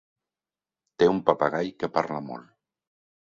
[1.03, 2.49] Té un papagai que parla molt.